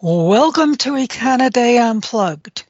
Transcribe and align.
Welcome 0.00 0.76
to 0.76 0.92
Econoday 0.92 1.80
Unplugged. 1.80 2.62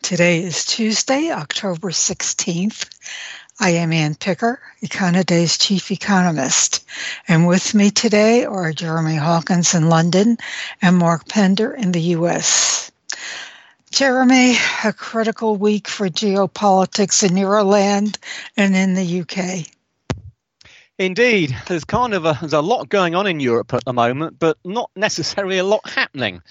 Today 0.00 0.42
is 0.42 0.64
Tuesday, 0.64 1.30
October 1.30 1.90
16th. 1.90 2.88
I 3.60 3.70
am 3.72 3.92
Anne 3.92 4.14
Picker, 4.14 4.62
Econoday's 4.82 5.58
chief 5.58 5.90
economist. 5.90 6.86
And 7.28 7.46
with 7.46 7.74
me 7.74 7.90
today 7.90 8.46
are 8.46 8.72
Jeremy 8.72 9.16
Hawkins 9.16 9.74
in 9.74 9.90
London 9.90 10.38
and 10.80 10.96
Mark 10.96 11.28
Pender 11.28 11.70
in 11.70 11.92
the 11.92 12.16
US. 12.16 12.90
Jeremy, 13.90 14.56
a 14.82 14.94
critical 14.94 15.56
week 15.56 15.86
for 15.86 16.08
geopolitics 16.08 17.22
in 17.22 17.36
Euroland 17.36 18.16
and 18.56 18.74
in 18.74 18.94
the 18.94 19.20
UK. 19.20 19.66
Indeed, 21.00 21.56
there's 21.66 21.86
kind 21.86 22.12
of 22.12 22.26
a, 22.26 22.36
there's 22.40 22.52
a 22.52 22.60
lot 22.60 22.90
going 22.90 23.14
on 23.14 23.26
in 23.26 23.40
Europe 23.40 23.72
at 23.72 23.86
the 23.86 23.92
moment, 23.94 24.38
but 24.38 24.58
not 24.66 24.90
necessarily 24.94 25.56
a 25.56 25.64
lot 25.64 25.88
happening. 25.88 26.42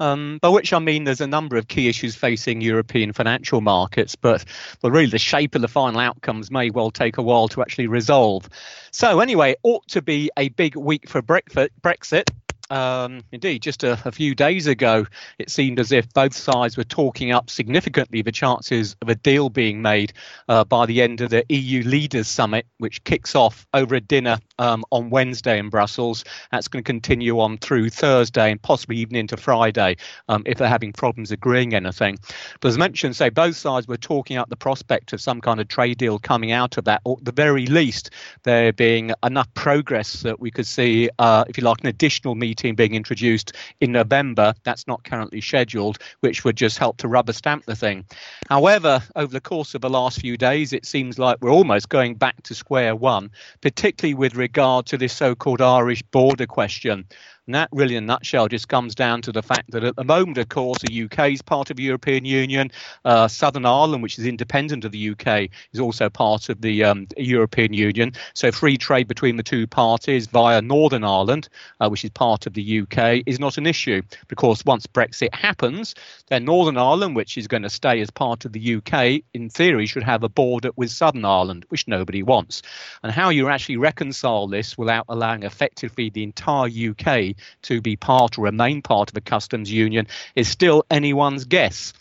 Um, 0.00 0.40
by 0.42 0.48
which 0.48 0.72
I 0.72 0.80
mean 0.80 1.04
there's 1.04 1.20
a 1.20 1.28
number 1.28 1.56
of 1.56 1.68
key 1.68 1.88
issues 1.88 2.16
facing 2.16 2.60
European 2.60 3.12
financial 3.12 3.60
markets, 3.60 4.16
but 4.16 4.44
well, 4.82 4.90
really 4.90 5.06
the 5.06 5.18
shape 5.18 5.54
of 5.54 5.60
the 5.60 5.68
final 5.68 6.00
outcomes 6.00 6.50
may 6.50 6.70
well 6.70 6.90
take 6.90 7.16
a 7.16 7.22
while 7.22 7.46
to 7.46 7.62
actually 7.62 7.86
resolve. 7.86 8.48
So 8.90 9.20
anyway, 9.20 9.54
ought 9.62 9.86
to 9.90 10.02
be 10.02 10.32
a 10.36 10.48
big 10.48 10.74
week 10.74 11.08
for 11.08 11.22
Brexit. 11.22 12.28
Um, 12.72 13.20
indeed, 13.30 13.60
just 13.60 13.84
a, 13.84 14.00
a, 14.06 14.10
few 14.10 14.34
days 14.34 14.66
ago, 14.66 15.04
it 15.38 15.50
seemed 15.50 15.78
as 15.78 15.92
if 15.92 16.10
both 16.14 16.32
sides 16.32 16.78
were 16.78 16.84
talking 16.84 17.30
up 17.30 17.50
significantly 17.50 18.22
the 18.22 18.32
chances 18.32 18.96
of 19.02 19.10
a 19.10 19.14
deal 19.14 19.50
being 19.50 19.82
made 19.82 20.14
uh, 20.48 20.64
by 20.64 20.86
the 20.86 21.02
end 21.02 21.20
of 21.20 21.28
the 21.28 21.44
EU 21.50 21.82
Leaders 21.82 22.28
Summit, 22.28 22.64
which 22.78 23.04
kicks 23.04 23.34
off 23.34 23.66
over 23.74 23.94
a 23.94 24.00
dinner 24.00 24.38
um, 24.62 24.84
on 24.90 25.10
Wednesday 25.10 25.58
in 25.58 25.68
Brussels. 25.70 26.24
That's 26.52 26.68
going 26.68 26.84
to 26.84 26.86
continue 26.86 27.40
on 27.40 27.58
through 27.58 27.90
Thursday 27.90 28.52
and 28.52 28.62
possibly 28.62 28.96
even 28.98 29.16
into 29.16 29.36
Friday 29.36 29.96
um, 30.28 30.44
if 30.46 30.58
they're 30.58 30.68
having 30.68 30.92
problems 30.92 31.32
agreeing 31.32 31.74
anything. 31.74 32.18
But 32.60 32.68
as 32.68 32.78
mentioned, 32.78 33.16
say 33.16 33.28
both 33.28 33.56
sides 33.56 33.88
were 33.88 33.96
talking 33.96 34.36
up 34.36 34.50
the 34.50 34.56
prospect 34.56 35.12
of 35.12 35.20
some 35.20 35.40
kind 35.40 35.60
of 35.60 35.66
trade 35.66 35.98
deal 35.98 36.20
coming 36.20 36.52
out 36.52 36.78
of 36.78 36.84
that, 36.84 37.00
or 37.04 37.16
at 37.18 37.24
the 37.24 37.32
very 37.32 37.66
least, 37.66 38.10
there 38.44 38.72
being 38.72 39.12
enough 39.24 39.52
progress 39.54 40.22
that 40.22 40.38
we 40.38 40.52
could 40.52 40.66
see, 40.66 41.10
uh, 41.18 41.44
if 41.48 41.58
you 41.58 41.64
like, 41.64 41.80
an 41.80 41.88
additional 41.88 42.36
meeting 42.36 42.76
being 42.76 42.94
introduced 42.94 43.52
in 43.80 43.90
November. 43.90 44.54
That's 44.62 44.86
not 44.86 45.02
currently 45.02 45.40
scheduled, 45.40 45.98
which 46.20 46.44
would 46.44 46.56
just 46.56 46.78
help 46.78 46.98
to 46.98 47.08
rubber 47.08 47.32
stamp 47.32 47.64
the 47.64 47.74
thing. 47.74 48.04
However, 48.48 49.02
over 49.16 49.32
the 49.32 49.40
course 49.40 49.74
of 49.74 49.80
the 49.80 49.90
last 49.90 50.20
few 50.20 50.36
days, 50.36 50.72
it 50.72 50.86
seems 50.86 51.18
like 51.18 51.38
we're 51.40 51.50
almost 51.50 51.88
going 51.88 52.14
back 52.14 52.40
to 52.44 52.54
square 52.54 52.94
one, 52.94 53.32
particularly 53.60 54.14
with 54.14 54.36
regard 54.36 54.51
to 54.86 54.98
this 54.98 55.12
so 55.12 55.34
called 55.34 55.60
Irish 55.60 56.02
border 56.02 56.46
question. 56.46 57.06
And 57.52 57.56
that 57.56 57.68
really, 57.70 57.96
in 57.96 58.04
a 58.04 58.06
nutshell, 58.06 58.48
just 58.48 58.68
comes 58.68 58.94
down 58.94 59.20
to 59.20 59.30
the 59.30 59.42
fact 59.42 59.72
that 59.72 59.84
at 59.84 59.94
the 59.96 60.04
moment, 60.04 60.38
of 60.38 60.48
course, 60.48 60.78
the 60.78 61.02
UK 61.02 61.32
is 61.32 61.42
part 61.42 61.70
of 61.70 61.76
the 61.76 61.82
European 61.82 62.24
Union. 62.24 62.70
Uh, 63.04 63.28
Southern 63.28 63.66
Ireland, 63.66 64.02
which 64.02 64.18
is 64.18 64.24
independent 64.24 64.86
of 64.86 64.92
the 64.92 65.10
UK, 65.10 65.50
is 65.74 65.78
also 65.78 66.08
part 66.08 66.48
of 66.48 66.62
the 66.62 66.82
um, 66.82 67.08
European 67.18 67.74
Union. 67.74 68.12
So 68.32 68.52
free 68.52 68.78
trade 68.78 69.06
between 69.06 69.36
the 69.36 69.42
two 69.42 69.66
parties 69.66 70.28
via 70.28 70.62
Northern 70.62 71.04
Ireland, 71.04 71.50
uh, 71.78 71.90
which 71.90 72.06
is 72.06 72.10
part 72.12 72.46
of 72.46 72.54
the 72.54 72.80
UK, 72.80 73.22
is 73.26 73.38
not 73.38 73.58
an 73.58 73.66
issue. 73.66 74.00
Because 74.28 74.64
once 74.64 74.86
Brexit 74.86 75.34
happens, 75.34 75.94
then 76.28 76.46
Northern 76.46 76.78
Ireland, 76.78 77.16
which 77.16 77.36
is 77.36 77.48
going 77.48 77.64
to 77.64 77.70
stay 77.70 78.00
as 78.00 78.08
part 78.08 78.46
of 78.46 78.54
the 78.54 78.76
UK, 78.76 79.22
in 79.34 79.50
theory, 79.50 79.84
should 79.84 80.04
have 80.04 80.22
a 80.22 80.28
border 80.30 80.70
with 80.76 80.90
Southern 80.90 81.26
Ireland, 81.26 81.66
which 81.68 81.86
nobody 81.86 82.22
wants. 82.22 82.62
And 83.02 83.12
how 83.12 83.28
you 83.28 83.50
actually 83.50 83.76
reconcile 83.76 84.46
this 84.46 84.78
without 84.78 85.04
allowing 85.10 85.42
effectively 85.42 86.08
the 86.08 86.22
entire 86.22 86.70
UK 86.70 87.36
to 87.62 87.80
be 87.80 87.96
part 87.96 88.38
or 88.38 88.42
remain 88.42 88.82
part 88.82 89.10
of 89.10 89.16
a 89.16 89.20
customs 89.20 89.70
union 89.70 90.06
is 90.34 90.48
still 90.48 90.84
anyone's 90.90 91.44
guess. 91.44 91.92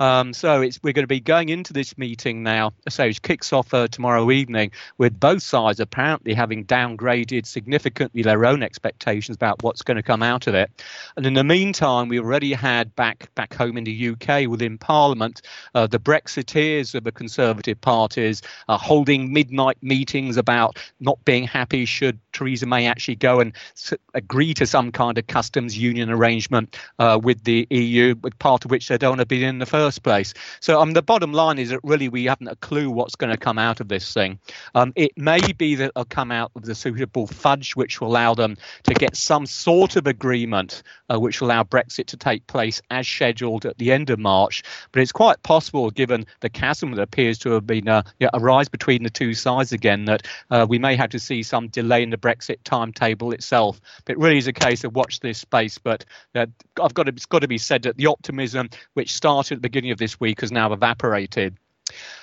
Um, 0.00 0.32
so 0.32 0.60
we're 0.82 0.94
going 0.94 1.04
to 1.04 1.06
be 1.06 1.20
going 1.20 1.50
into 1.50 1.74
this 1.74 1.98
meeting 1.98 2.42
now. 2.42 2.72
So 2.88 3.04
it 3.04 3.20
kicks 3.20 3.52
off 3.52 3.72
uh, 3.74 3.86
tomorrow 3.88 4.30
evening 4.30 4.72
with 4.96 5.20
both 5.20 5.42
sides 5.42 5.78
apparently 5.78 6.32
having 6.32 6.64
downgraded 6.64 7.46
significantly 7.46 8.22
their 8.22 8.46
own 8.46 8.62
expectations 8.62 9.36
about 9.36 9.62
what's 9.62 9.82
going 9.82 9.98
to 9.98 10.02
come 10.02 10.22
out 10.22 10.46
of 10.46 10.54
it. 10.54 10.70
And 11.16 11.26
in 11.26 11.34
the 11.34 11.44
meantime, 11.44 12.08
we 12.08 12.18
already 12.18 12.54
had 12.54 12.96
back 12.96 13.32
back 13.34 13.52
home 13.52 13.76
in 13.76 13.84
the 13.84 14.08
UK 14.08 14.48
within 14.48 14.78
Parliament 14.78 15.42
uh, 15.74 15.86
the 15.86 16.00
Brexiteers 16.00 16.94
of 16.94 17.04
the 17.04 17.12
Conservative 17.12 17.78
parties 17.80 18.40
uh, 18.68 18.78
holding 18.78 19.32
midnight 19.34 19.76
meetings 19.82 20.38
about 20.38 20.78
not 21.00 21.22
being 21.26 21.44
happy 21.44 21.84
should 21.84 22.18
Theresa 22.32 22.64
May 22.64 22.86
actually 22.86 23.16
go 23.16 23.40
and 23.40 23.52
s- 23.72 23.92
agree 24.14 24.54
to 24.54 24.64
some 24.80 24.90
kind 24.90 25.18
of 25.18 25.26
customs 25.26 25.76
union 25.76 26.08
arrangement 26.08 26.78
uh, 26.98 27.20
with 27.22 27.44
the 27.44 27.66
EU, 27.70 28.14
part 28.38 28.64
of 28.64 28.70
which 28.70 28.88
they 28.88 28.96
don't 28.96 29.10
want 29.10 29.20
to 29.20 29.26
be 29.26 29.44
in 29.44 29.58
the 29.58 29.66
first 29.66 30.02
place. 30.02 30.32
So 30.60 30.80
um, 30.80 30.94
the 30.94 31.02
bottom 31.02 31.34
line 31.34 31.58
is 31.58 31.68
that 31.68 31.80
really 31.82 32.08
we 32.08 32.24
haven't 32.24 32.48
a 32.48 32.56
clue 32.56 32.90
what's 32.90 33.14
going 33.14 33.30
to 33.30 33.36
come 33.36 33.58
out 33.58 33.80
of 33.80 33.88
this 33.88 34.14
thing. 34.14 34.38
Um, 34.74 34.94
it 34.96 35.12
may 35.18 35.40
be 35.52 35.74
that 35.74 35.90
it'll 35.90 36.06
come 36.06 36.32
out 36.32 36.50
with 36.54 36.66
a 36.70 36.74
suitable 36.74 37.26
fudge, 37.26 37.76
which 37.76 38.00
will 38.00 38.08
allow 38.08 38.32
them 38.32 38.56
to 38.84 38.94
get 38.94 39.16
some 39.16 39.44
sort 39.44 39.96
of 39.96 40.06
agreement, 40.06 40.82
uh, 41.12 41.20
which 41.20 41.42
will 41.42 41.48
allow 41.48 41.62
Brexit 41.62 42.06
to 42.06 42.16
take 42.16 42.46
place 42.46 42.80
as 42.90 43.06
scheduled 43.06 43.66
at 43.66 43.76
the 43.76 43.92
end 43.92 44.08
of 44.08 44.18
March. 44.18 44.62
But 44.92 45.02
it's 45.02 45.12
quite 45.12 45.42
possible, 45.42 45.90
given 45.90 46.24
the 46.40 46.48
chasm 46.48 46.92
that 46.92 47.02
appears 47.02 47.38
to 47.40 47.50
have 47.50 47.66
been 47.66 47.86
uh, 47.86 48.02
rise 48.38 48.70
between 48.70 49.02
the 49.02 49.10
two 49.10 49.34
sides 49.34 49.72
again, 49.72 50.06
that 50.06 50.26
uh, 50.50 50.64
we 50.66 50.78
may 50.78 50.96
have 50.96 51.10
to 51.10 51.18
see 51.18 51.42
some 51.42 51.68
delay 51.68 52.02
in 52.02 52.08
the 52.08 52.16
Brexit 52.16 52.56
timetable 52.64 53.32
itself. 53.32 53.78
But 54.06 54.12
it 54.12 54.18
really 54.18 54.38
is 54.38 54.46
a 54.46 54.54
case 54.54 54.69
of 54.84 54.94
watch 54.94 55.20
this 55.20 55.38
space. 55.38 55.78
But 55.78 56.04
uh, 56.34 56.46
I've 56.80 56.94
got 56.94 57.04
to, 57.04 57.12
it's 57.12 57.26
got 57.26 57.40
to 57.40 57.48
be 57.48 57.58
said 57.58 57.82
that 57.82 57.96
the 57.96 58.06
optimism 58.06 58.70
which 58.94 59.12
started 59.12 59.54
at 59.54 59.58
the 59.58 59.68
beginning 59.68 59.90
of 59.90 59.98
this 59.98 60.18
week 60.20 60.40
has 60.40 60.52
now 60.52 60.72
evaporated. 60.72 61.56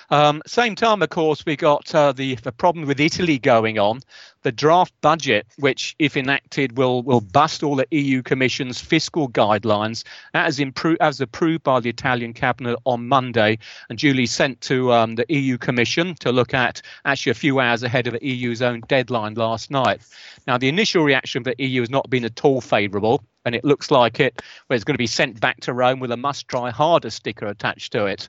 Um, 0.10 0.42
same 0.46 0.76
time, 0.76 1.02
of 1.02 1.10
course, 1.10 1.46
we 1.46 1.58
got 1.58 1.94
uh, 1.94 2.14
the 2.14 2.36
the 2.36 2.52
problem 2.52 2.86
with 2.86 3.00
Italy 3.00 3.40
going 3.40 3.78
on. 3.78 4.00
The 4.44 4.52
draft 4.54 4.94
budget, 5.02 5.46
which, 5.58 5.96
if 6.00 6.16
enacted, 6.16 6.78
will 6.78 7.04
will 7.04 7.20
bust 7.20 7.62
all 7.62 7.76
the 7.76 7.88
EU 7.92 8.22
Commission's 8.22 8.80
fiscal 8.80 9.28
guidelines, 9.28 10.06
as 10.34 10.60
improved 10.60 11.02
as 11.02 11.20
approved 11.20 11.64
by 11.64 11.82
the 11.82 11.90
Italian 11.90 12.34
cabinet 12.34 12.80
on 12.86 13.08
Monday, 13.08 13.60
and 13.90 14.00
duly 14.00 14.26
sent 14.26 14.62
to 14.62 14.94
um, 14.94 15.16
the 15.16 15.26
EU 15.28 15.58
Commission 15.58 16.16
to 16.22 16.32
look 16.32 16.54
at 16.54 16.82
actually 17.04 17.32
a 17.32 17.36
few 17.36 17.60
hours 17.60 17.84
ahead 17.84 18.08
of 18.08 18.14
the 18.14 18.26
EU's 18.26 18.62
own 18.62 18.82
deadline 18.88 19.34
last 19.34 19.70
night. 19.72 20.02
Now, 20.48 20.58
the 20.58 20.70
initial 20.70 21.04
reaction 21.04 21.40
of 21.40 21.44
the 21.44 21.56
EU 21.66 21.82
has 21.82 21.90
not 21.90 22.10
been 22.10 22.24
at 22.24 22.46
all 22.46 22.62
favourable 22.62 23.24
and 23.48 23.56
it 23.56 23.64
looks 23.64 23.90
like 23.92 24.20
it 24.20 24.42
it's 24.70 24.84
going 24.84 24.94
to 24.94 24.98
be 24.98 25.08
sent 25.08 25.40
back 25.40 25.62
to 25.62 25.74
Rome 25.74 26.02
with 26.02 26.12
a 26.12 26.18
must 26.18 26.50
try 26.50 26.70
harder 26.70 27.10
sticker 27.10 27.46
attached 27.46 27.94
to 27.94 28.06
it. 28.06 28.28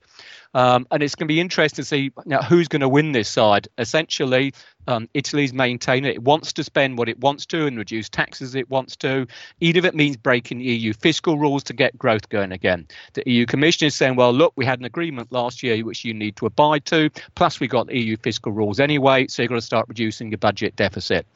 Um, 0.54 0.86
and 0.90 1.02
it's 1.02 1.16
going 1.16 1.26
to 1.26 1.34
be 1.34 1.40
interesting 1.40 1.67
to 1.72 1.84
see 1.84 2.04
you 2.04 2.12
know, 2.26 2.38
who's 2.38 2.68
going 2.68 2.80
to 2.80 2.88
win 2.88 3.12
this 3.12 3.28
side. 3.28 3.68
Essentially, 3.78 4.54
um, 4.88 5.08
Italy's 5.12 5.52
maintained 5.52 6.06
it. 6.06 6.14
It 6.14 6.22
wants 6.22 6.54
to 6.54 6.64
spend 6.64 6.96
what 6.96 7.10
it 7.10 7.20
wants 7.20 7.44
to 7.46 7.66
and 7.66 7.76
reduce 7.76 8.08
taxes 8.08 8.54
it 8.54 8.70
wants 8.70 8.96
to, 8.96 9.26
even 9.60 9.84
if 9.84 9.88
it 9.88 9.94
means 9.94 10.16
breaking 10.16 10.60
EU 10.60 10.94
fiscal 10.94 11.38
rules 11.38 11.62
to 11.64 11.74
get 11.74 11.96
growth 11.98 12.28
going 12.30 12.52
again. 12.52 12.88
The 13.12 13.22
EU 13.26 13.44
Commission 13.44 13.86
is 13.86 13.94
saying, 13.94 14.16
well, 14.16 14.32
look, 14.32 14.54
we 14.56 14.64
had 14.64 14.78
an 14.80 14.86
agreement 14.86 15.30
last 15.30 15.62
year 15.62 15.84
which 15.84 16.06
you 16.06 16.14
need 16.14 16.36
to 16.36 16.46
abide 16.46 16.86
to, 16.86 17.10
plus 17.34 17.60
we 17.60 17.68
got 17.68 17.94
EU 17.94 18.16
fiscal 18.16 18.50
rules 18.50 18.80
anyway, 18.80 19.26
so 19.26 19.42
you've 19.42 19.50
got 19.50 19.56
to 19.56 19.60
start 19.60 19.86
reducing 19.88 20.30
your 20.30 20.38
budget 20.38 20.74
deficit. 20.74 21.26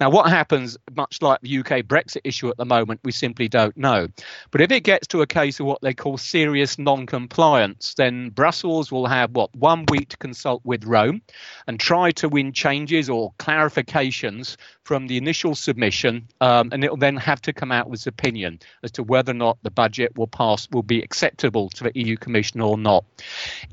Now, 0.00 0.08
what 0.08 0.30
happens, 0.30 0.78
much 0.96 1.20
like 1.20 1.40
the 1.42 1.58
UK 1.58 1.82
Brexit 1.82 2.22
issue 2.24 2.48
at 2.48 2.56
the 2.56 2.64
moment, 2.64 3.00
we 3.04 3.12
simply 3.12 3.46
don't 3.46 3.76
know. 3.76 4.08
But 4.50 4.62
if 4.62 4.70
it 4.70 4.84
gets 4.84 5.06
to 5.08 5.20
a 5.20 5.26
case 5.26 5.60
of 5.60 5.66
what 5.66 5.82
they 5.82 5.92
call 5.92 6.16
serious 6.16 6.78
non 6.78 7.04
compliance, 7.04 7.92
then 7.94 8.30
Brussels 8.30 8.90
will 8.90 9.06
have, 9.06 9.32
what, 9.32 9.54
one 9.54 9.84
week 9.90 10.08
to 10.08 10.16
consult 10.16 10.62
with 10.64 10.84
Rome 10.84 11.20
and 11.66 11.78
try 11.78 12.10
to 12.12 12.28
win 12.30 12.52
changes 12.52 13.01
or 13.08 13.32
clarifications 13.38 14.56
from 14.84 15.06
the 15.06 15.16
initial 15.16 15.54
submission, 15.54 16.26
um, 16.40 16.70
and 16.72 16.84
it 16.84 16.90
will 16.90 16.96
then 16.96 17.16
have 17.16 17.40
to 17.42 17.52
come 17.52 17.70
out 17.70 17.88
with 17.88 18.00
its 18.00 18.06
opinion 18.06 18.58
as 18.82 18.90
to 18.92 19.02
whether 19.02 19.30
or 19.30 19.34
not 19.34 19.58
the 19.62 19.70
budget 19.70 20.16
will 20.16 20.26
pass, 20.26 20.68
will 20.70 20.82
be 20.82 21.00
acceptable 21.00 21.68
to 21.70 21.84
the 21.84 21.92
EU 21.94 22.16
Commission 22.16 22.60
or 22.60 22.76
not. 22.76 23.04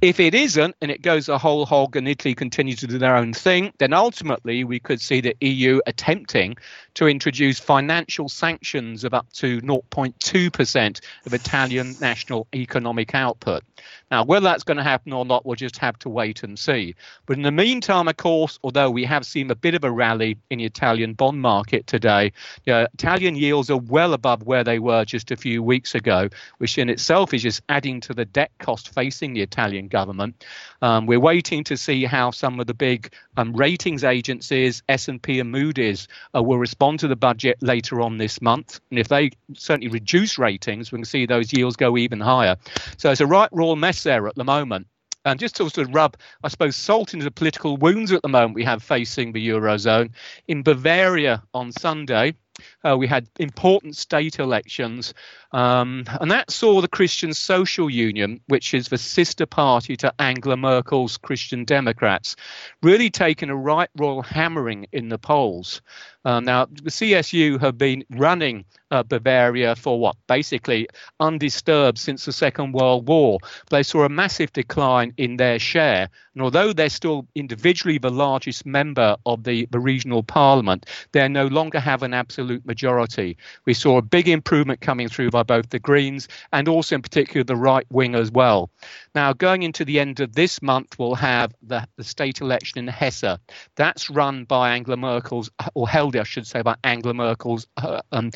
If 0.02 0.20
it 0.20 0.36
isn't, 0.36 0.76
and 0.82 0.92
it 0.92 1.02
goes 1.02 1.28
a 1.28 1.38
whole 1.38 1.66
hog, 1.66 1.96
and 1.96 2.08
Italy 2.08 2.36
continues 2.36 2.80
to 2.80 2.88
do 2.88 2.98
their 2.98 3.16
own 3.16 3.34
thing, 3.34 3.74
then 3.80 3.94
ultimately 3.94 4.64
we 4.64 4.80
could 4.80 5.02
see 5.02 5.22
the 5.22 5.36
EU 5.42 5.80
attempting 5.88 6.58
to 6.96 7.08
introduce 7.08 7.60
financial 7.60 8.30
sanctions 8.30 9.04
of 9.04 9.14
up 9.14 9.32
to 9.34 9.62
0.2% 9.62 11.02
of 11.26 11.34
Italian 11.34 11.96
national 12.02 12.48
economic 12.54 13.16
output. 13.16 13.64
Now, 14.12 14.24
whether 14.24 14.44
that's 14.44 14.64
going 14.64 14.78
to 14.78 14.84
happen 14.84 15.14
or 15.14 15.24
not, 15.24 15.46
we'll 15.46 15.56
just 15.56 15.78
have 15.78 15.98
to 16.00 16.10
wait 16.10 16.44
and 16.44 16.58
see. 16.58 16.96
But 17.26 17.38
in 17.38 17.44
the 17.44 17.52
meantime, 17.52 18.08
of 18.08 18.18
course, 18.18 18.60
although 18.64 18.90
we 18.90 19.06
have 19.06 19.26
seen 19.26 19.50
a 19.52 19.56
bit 19.56 19.76
of 19.76 19.84
a 19.84 19.92
rally 19.92 20.38
in 20.50 20.60
Italian 20.60 20.99
bond 21.14 21.42
market 21.42 21.88
today. 21.88 22.32
You 22.66 22.74
know, 22.74 22.88
Italian 22.94 23.36
yields 23.36 23.70
are 23.70 23.78
well 23.78 24.14
above 24.14 24.44
where 24.44 24.64
they 24.64 24.80
were 24.80 25.06
just 25.06 25.32
a 25.32 25.36
few 25.36 25.62
weeks 25.64 25.96
ago, 25.96 26.30
which 26.58 26.78
in 26.78 26.90
itself 26.90 27.34
is 27.34 27.44
just 27.44 27.62
adding 27.70 28.02
to 28.02 28.14
the 28.14 28.26
debt 28.26 28.52
cost 28.60 28.94
facing 28.94 29.34
the 29.34 29.42
Italian 29.42 29.88
government. 29.88 30.46
Um, 30.82 31.06
we're 31.06 31.20
waiting 31.20 31.64
to 31.66 31.78
see 31.78 32.06
how 32.06 32.32
some 32.32 32.60
of 32.60 32.68
the 32.68 32.74
big 32.74 33.14
um, 33.38 33.54
ratings 33.54 34.04
agencies, 34.04 34.84
S&P 34.88 35.40
and 35.40 35.52
Moody's, 35.52 36.08
uh, 36.36 36.42
will 36.42 36.58
respond 36.58 37.00
to 37.00 37.08
the 37.08 37.16
budget 37.16 37.58
later 37.62 38.02
on 38.02 38.18
this 38.18 38.42
month. 38.42 38.80
And 38.90 39.00
if 39.00 39.08
they 39.08 39.32
certainly 39.54 39.90
reduce 39.90 40.38
ratings, 40.38 40.92
we 40.92 40.98
can 40.98 41.06
see 41.06 41.26
those 41.26 41.52
yields 41.54 41.76
go 41.76 41.98
even 41.98 42.20
higher. 42.20 42.56
So 42.98 43.12
it's 43.12 43.22
a 43.22 43.28
right 43.28 43.50
raw 43.52 43.76
mess 43.76 44.04
there 44.04 44.28
at 44.28 44.36
the 44.36 44.44
moment. 44.44 44.88
And 45.26 45.40
just 45.40 45.56
to 45.58 45.70
sort 45.70 45.88
of 45.88 45.94
rub, 45.94 46.18
I 46.44 46.48
suppose, 46.48 46.76
salt 46.76 47.14
into 47.14 47.26
the 47.26 47.32
political 47.32 47.78
wounds 47.78 48.12
at 48.12 48.22
the 48.22 48.30
moment 48.30 48.56
we 48.56 48.64
have 48.64 48.82
facing 48.82 49.34
the 49.34 49.50
Eurozone. 49.50 50.12
In 50.48 50.64
Bavaria 50.64 51.44
on 51.54 51.72
Sunday, 51.72 52.36
uh, 52.84 52.98
we 52.98 53.08
had 53.08 53.30
important 53.40 53.96
state 53.96 54.40
elections, 54.40 55.14
um, 55.52 56.06
and 56.22 56.30
that 56.30 56.52
saw 56.52 56.82
the 56.82 56.88
Christian 56.88 57.34
Social 57.34 57.90
Union, 57.90 58.40
which 58.48 58.74
is 58.74 58.90
the 58.90 58.98
sister 58.98 59.46
party 59.46 59.98
to 59.98 60.14
Angela 60.20 60.58
Merkel's 60.58 61.18
Christian 61.18 61.66
Democrats, 61.66 62.36
really 62.84 63.10
taking 63.10 63.50
a 63.50 63.56
right 63.56 63.90
royal 63.98 64.22
hammering 64.22 64.86
in 64.92 65.10
the 65.10 65.18
polls. 65.18 65.82
Um, 66.26 66.44
now, 66.46 66.66
the 66.66 66.90
CSU 66.90 67.60
have 67.62 67.78
been 67.78 68.04
running 68.10 68.66
uh, 68.92 69.04
Bavaria 69.04 69.76
for 69.76 70.00
what? 70.00 70.18
Basically 70.28 70.88
undisturbed 71.20 71.98
since 71.98 72.26
the 72.26 72.34
Second 72.34 72.74
World 72.74 73.08
War. 73.08 73.40
They 73.70 73.84
saw 73.84 74.04
a 74.04 74.10
massive 74.10 74.52
decline 74.52 75.14
in 75.18 75.38
their 75.38 75.60
share. 75.60 76.10
And 76.34 76.44
although 76.44 76.74
they're 76.74 76.90
still 76.90 77.28
individually 77.36 77.98
the 77.98 78.10
largest 78.10 78.66
member 78.66 79.16
of 79.26 79.44
the, 79.44 79.68
the 79.72 79.80
regional 79.80 80.24
parliament, 80.24 80.86
they 81.14 81.28
no 81.28 81.48
longer 81.48 81.80
have 81.80 82.04
an 82.04 82.14
absolute 82.14 82.66
majority. 82.66 83.38
We 83.66 83.74
saw 83.74 83.98
a 83.98 84.02
big 84.02 84.28
improvement 84.28 84.82
coming 84.82 85.08
through 85.08 85.32
by 85.40 85.44
both 85.44 85.70
the 85.70 85.80
Greens 85.80 86.28
and 86.52 86.68
also, 86.68 86.96
in 86.96 87.02
particular, 87.02 87.44
the 87.44 87.56
right 87.56 87.86
wing 87.90 88.16
as 88.16 88.32
well. 88.32 88.70
Now, 89.16 89.34
going 89.34 89.64
into 89.64 89.86
the 89.86 90.00
end 90.00 90.20
of 90.20 90.34
this 90.34 90.62
month, 90.62 91.00
we'll 91.00 91.16
have 91.16 91.54
the, 91.62 91.88
the 91.96 92.04
state 92.04 92.42
election 92.42 92.80
in 92.80 92.88
Hesse. 92.88 93.38
That's 93.76 94.10
run 94.10 94.44
by 94.44 94.72
Angela 94.72 94.98
Merkel's, 94.98 95.50
or 95.74 95.88
held, 95.88 96.16
I 96.16 96.24
should 96.24 96.48
say, 96.48 96.62
by 96.62 96.76
Angela 96.84 97.14
Merkel's 97.14 97.68
uh, 97.78 98.02
um, 98.12 98.32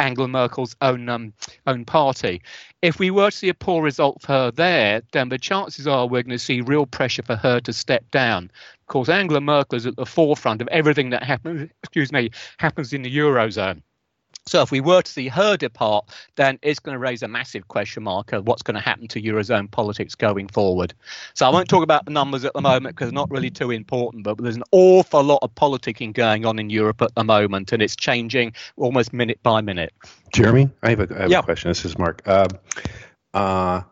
Angela 0.00 0.26
Merkel's 0.26 0.74
own 0.80 1.08
um, 1.08 1.32
own 1.66 1.84
party. 1.84 2.42
If 2.82 2.98
we 2.98 3.12
were 3.12 3.30
to 3.30 3.36
see 3.36 3.48
a 3.48 3.54
poor 3.54 3.82
result 3.82 4.20
for 4.20 4.32
her 4.32 4.50
there, 4.50 5.02
then 5.12 5.28
the 5.28 5.38
chances 5.38 5.86
are 5.86 6.08
we're 6.08 6.24
going 6.24 6.30
to 6.30 6.38
see 6.40 6.60
real 6.60 6.86
pressure 6.86 7.22
for 7.22 7.36
her 7.36 7.60
to 7.60 7.72
step 7.72 8.10
down. 8.10 8.50
Of 8.80 8.86
course, 8.88 9.08
Angela 9.08 9.40
Merkel 9.40 9.76
is 9.76 9.86
at 9.86 9.94
the 9.94 10.06
forefront 10.06 10.60
of 10.60 10.68
everything 10.68 11.10
that 11.10 11.22
happens. 11.22 11.70
Excuse 11.84 12.10
me, 12.10 12.30
happens 12.58 12.92
in 12.92 13.02
the 13.02 13.16
eurozone. 13.16 13.82
So 14.46 14.60
if 14.60 14.70
we 14.70 14.80
were 14.80 15.02
to 15.02 15.10
see 15.10 15.28
her 15.28 15.56
depart, 15.56 16.08
then 16.36 16.58
it's 16.62 16.80
going 16.80 16.94
to 16.94 16.98
raise 16.98 17.22
a 17.22 17.28
massive 17.28 17.68
question 17.68 18.02
mark 18.02 18.32
of 18.32 18.46
what's 18.46 18.62
going 18.62 18.74
to 18.74 18.80
happen 18.80 19.06
to 19.08 19.22
eurozone 19.22 19.70
politics 19.70 20.14
going 20.14 20.48
forward. 20.48 20.94
So 21.34 21.46
I 21.46 21.50
won't 21.50 21.68
talk 21.68 21.84
about 21.84 22.04
the 22.04 22.10
numbers 22.10 22.44
at 22.44 22.52
the 22.52 22.60
moment 22.60 22.96
because 22.96 23.08
they're 23.08 23.14
not 23.14 23.30
really 23.30 23.50
too 23.50 23.70
important. 23.70 24.24
But 24.24 24.38
there's 24.38 24.56
an 24.56 24.64
awful 24.72 25.22
lot 25.22 25.38
of 25.42 25.54
politicking 25.54 26.12
going 26.12 26.44
on 26.44 26.58
in 26.58 26.70
Europe 26.70 27.02
at 27.02 27.14
the 27.14 27.24
moment, 27.24 27.72
and 27.72 27.80
it's 27.80 27.94
changing 27.94 28.52
almost 28.76 29.12
minute 29.12 29.38
by 29.42 29.60
minute. 29.60 29.92
Jeremy, 30.32 30.70
I 30.82 30.90
have 30.90 31.00
a, 31.00 31.14
I 31.16 31.22
have 31.22 31.30
yeah. 31.30 31.38
a 31.38 31.42
question. 31.42 31.70
This 31.70 31.84
is 31.84 31.96
Mark. 31.96 32.22
Uh, 32.26 32.48
uh, 33.34 33.82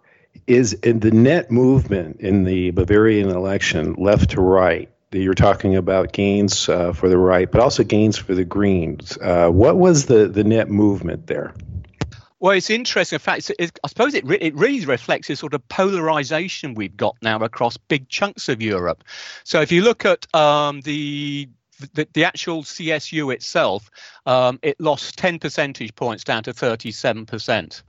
is 0.46 0.72
in 0.72 1.00
the 1.00 1.10
net 1.12 1.50
movement 1.50 2.20
in 2.20 2.44
the 2.44 2.70
Bavarian 2.72 3.30
election, 3.30 3.94
left 3.94 4.30
to 4.30 4.40
right, 4.40 4.90
you're 5.12 5.34
talking 5.34 5.76
about 5.76 6.12
gains 6.12 6.68
uh, 6.68 6.92
for 6.92 7.08
the 7.08 7.18
right, 7.18 7.50
but 7.50 7.60
also 7.60 7.82
gains 7.82 8.16
for 8.16 8.34
the 8.34 8.44
Greens. 8.44 9.18
Uh, 9.20 9.48
what 9.48 9.76
was 9.76 10.06
the, 10.06 10.28
the 10.28 10.44
net 10.44 10.68
movement 10.68 11.26
there? 11.26 11.54
Well, 12.38 12.52
it's 12.52 12.70
interesting. 12.70 13.16
In 13.16 13.20
fact, 13.20 13.50
it, 13.58 13.78
I 13.84 13.88
suppose 13.88 14.14
it, 14.14 14.24
re- 14.24 14.38
it 14.40 14.54
really 14.54 14.84
reflects 14.86 15.28
the 15.28 15.36
sort 15.36 15.52
of 15.52 15.66
polarization 15.68 16.74
we've 16.74 16.96
got 16.96 17.16
now 17.20 17.38
across 17.40 17.76
big 17.76 18.08
chunks 18.08 18.48
of 18.48 18.62
Europe. 18.62 19.04
So 19.44 19.60
if 19.60 19.70
you 19.70 19.82
look 19.82 20.04
at 20.04 20.32
um, 20.34 20.80
the 20.80 21.48
the, 21.94 22.06
the, 22.12 22.24
actual 22.24 22.62
CSU 22.62 23.32
itself, 23.32 23.90
um, 24.26 24.58
it 24.62 24.78
lost 24.78 25.16
10 25.16 25.38
percentage 25.38 25.94
points 25.94 26.24
down 26.24 26.42
to 26.42 26.52
37%. 26.52 27.82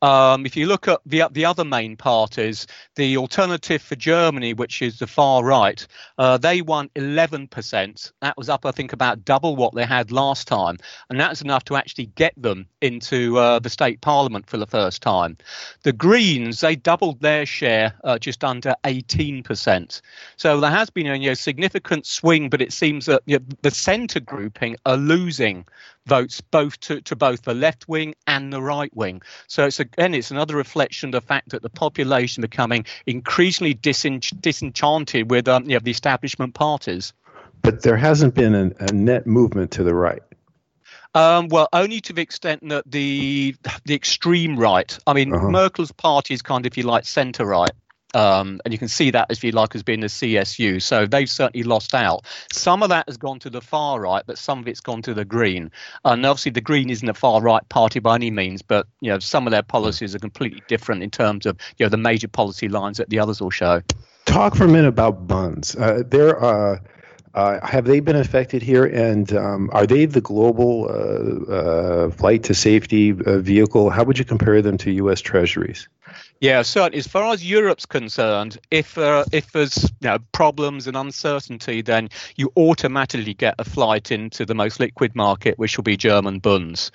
Um, 0.00 0.46
if 0.46 0.56
you 0.56 0.66
look 0.66 0.86
at 0.86 1.00
the 1.06 1.24
the 1.32 1.44
other 1.44 1.64
main 1.64 1.96
parties, 1.96 2.66
the 2.94 3.16
Alternative 3.16 3.82
for 3.82 3.96
Germany, 3.96 4.54
which 4.54 4.80
is 4.80 4.98
the 4.98 5.06
far 5.06 5.44
right, 5.44 5.84
uh, 6.18 6.38
they 6.38 6.62
won 6.62 6.88
11%. 6.94 8.12
That 8.20 8.36
was 8.36 8.48
up, 8.48 8.64
I 8.64 8.70
think, 8.70 8.92
about 8.92 9.24
double 9.24 9.56
what 9.56 9.74
they 9.74 9.84
had 9.84 10.12
last 10.12 10.46
time, 10.46 10.78
and 11.10 11.18
that's 11.18 11.42
enough 11.42 11.64
to 11.64 11.76
actually 11.76 12.06
get 12.06 12.32
them 12.36 12.66
into 12.80 13.38
uh, 13.38 13.58
the 13.58 13.70
state 13.70 14.00
parliament 14.00 14.48
for 14.48 14.56
the 14.56 14.66
first 14.66 15.02
time. 15.02 15.36
The 15.82 15.92
Greens, 15.92 16.60
they 16.60 16.76
doubled 16.76 17.20
their 17.20 17.44
share, 17.44 17.94
uh, 18.04 18.18
just 18.18 18.44
under 18.44 18.74
18%. 18.84 20.00
So 20.36 20.60
there 20.60 20.70
has 20.70 20.90
been 20.90 21.06
a 21.08 21.16
you 21.16 21.30
know, 21.30 21.34
significant 21.34 22.06
swing, 22.06 22.48
but 22.50 22.62
it 22.62 22.72
seems 22.72 23.06
that 23.06 23.22
you 23.26 23.38
know, 23.38 23.44
the 23.62 23.70
centre 23.70 24.20
grouping 24.20 24.76
are 24.86 24.96
losing 24.96 25.66
votes 26.08 26.40
both 26.40 26.80
to, 26.80 27.00
to 27.02 27.14
both 27.14 27.42
the 27.42 27.54
left 27.54 27.86
wing 27.86 28.14
and 28.26 28.52
the 28.52 28.62
right 28.62 28.94
wing. 28.96 29.20
So 29.48 29.64
it's 29.64 29.80
again, 29.80 30.14
it's 30.14 30.30
another 30.30 30.56
reflection 30.56 31.08
of 31.08 31.12
the 31.12 31.20
fact 31.22 31.48
that 31.50 31.62
the 31.62 31.70
population 31.70 32.42
becoming 32.42 32.84
increasingly 33.06 33.74
disench- 33.74 34.38
disenchanted 34.40 35.30
with 35.30 35.48
um, 35.48 35.64
you 35.64 35.70
know, 35.70 35.80
the 35.80 35.90
establishment 35.90 36.54
parties. 36.54 37.14
But 37.62 37.82
there 37.82 37.96
hasn't 37.96 38.34
been 38.34 38.54
a, 38.54 38.70
a 38.78 38.92
net 38.92 39.26
movement 39.26 39.72
to 39.72 39.82
the 39.82 39.94
right. 39.94 40.22
Um, 41.14 41.48
well, 41.48 41.68
only 41.72 42.00
to 42.02 42.12
the 42.12 42.20
extent 42.20 42.68
that 42.68 42.84
the 42.90 43.56
the 43.84 43.94
extreme 43.94 44.58
right. 44.58 44.96
I 45.06 45.14
mean, 45.14 45.32
uh-huh. 45.32 45.48
Merkel's 45.48 45.92
party 45.92 46.34
is 46.34 46.42
kind 46.42 46.66
of, 46.66 46.72
if 46.72 46.76
you 46.76 46.84
like, 46.84 47.06
centre 47.06 47.46
right. 47.46 47.72
Um, 48.14 48.60
and 48.64 48.72
you 48.72 48.78
can 48.78 48.88
see 48.88 49.10
that, 49.10 49.26
if 49.30 49.44
you 49.44 49.52
like, 49.52 49.74
as 49.74 49.82
being 49.82 50.00
the 50.00 50.06
CSU. 50.06 50.80
So 50.80 51.06
they've 51.06 51.28
certainly 51.28 51.62
lost 51.64 51.94
out. 51.94 52.24
Some 52.50 52.82
of 52.82 52.88
that 52.88 53.06
has 53.06 53.18
gone 53.18 53.38
to 53.40 53.50
the 53.50 53.60
far 53.60 54.00
right, 54.00 54.22
but 54.26 54.38
some 54.38 54.60
of 54.60 54.68
it's 54.68 54.80
gone 54.80 55.02
to 55.02 55.14
the 55.14 55.24
Green. 55.24 55.70
And 56.04 56.24
obviously, 56.24 56.52
the 56.52 56.60
Green 56.60 56.90
isn't 56.90 57.08
a 57.08 57.14
far 57.14 57.42
right 57.42 57.66
party 57.68 58.00
by 58.00 58.14
any 58.14 58.30
means, 58.30 58.62
but 58.62 58.86
you 59.00 59.10
know 59.10 59.18
some 59.18 59.46
of 59.46 59.50
their 59.50 59.62
policies 59.62 60.14
are 60.14 60.18
completely 60.18 60.62
different 60.68 61.02
in 61.02 61.10
terms 61.10 61.46
of 61.46 61.58
you 61.76 61.84
know 61.84 61.90
the 61.90 61.96
major 61.96 62.28
policy 62.28 62.68
lines 62.68 62.96
that 62.96 63.10
the 63.10 63.18
others 63.18 63.40
will 63.40 63.50
show. 63.50 63.82
Talk 64.24 64.56
for 64.56 64.64
a 64.64 64.68
minute 64.68 64.88
about 64.88 65.26
Bunds. 65.26 65.76
Uh, 65.76 66.02
there 66.06 66.38
are. 66.38 66.82
Uh, 67.34 67.64
have 67.64 67.84
they 67.84 68.00
been 68.00 68.16
affected 68.16 68.62
here, 68.62 68.86
and 68.86 69.32
um, 69.34 69.68
are 69.72 69.86
they 69.86 70.06
the 70.06 70.20
global 70.20 70.86
uh, 70.88 71.52
uh 71.52 72.10
flight 72.10 72.42
to 72.44 72.54
safety 72.54 73.10
uh, 73.12 73.38
vehicle? 73.38 73.90
How 73.90 74.02
would 74.02 74.18
you 74.18 74.24
compare 74.24 74.60
them 74.62 74.78
to 74.78 74.90
U.S. 74.92 75.20
Treasuries? 75.20 75.88
Yeah, 76.40 76.62
certainly. 76.62 76.98
As 76.98 77.08
far 77.08 77.32
as 77.32 77.44
Europe's 77.44 77.84
concerned, 77.84 78.58
if 78.70 78.96
uh, 78.96 79.24
if 79.32 79.50
there's 79.50 79.82
you 79.82 80.08
know, 80.08 80.18
problems 80.30 80.86
and 80.86 80.96
uncertainty, 80.96 81.82
then 81.82 82.10
you 82.36 82.52
automatically 82.56 83.34
get 83.34 83.56
a 83.58 83.64
flight 83.64 84.12
into 84.12 84.46
the 84.46 84.54
most 84.54 84.78
liquid 84.78 85.16
market, 85.16 85.58
which 85.58 85.76
will 85.76 85.82
be 85.82 85.96
German 85.96 86.38
bunds. 86.38 86.92